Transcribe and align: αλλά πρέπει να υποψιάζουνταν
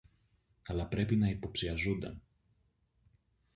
αλλά 0.67 0.85
πρέπει 0.87 1.15
να 1.15 1.27
υποψιάζουνταν 1.29 2.21